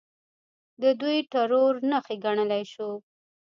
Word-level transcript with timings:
د 0.81 0.83
دوی 1.01 1.17
ټرور 1.31 1.73
نښې 1.89 2.15
ګڼلی 2.23 2.63
شو. 2.73 2.91